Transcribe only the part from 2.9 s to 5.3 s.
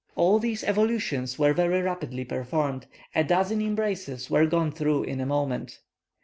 a dozen embraces were gone through in a